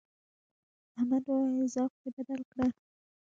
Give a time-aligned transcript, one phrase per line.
[0.97, 2.65] احمد وويل: ذوق دې بدل کړه.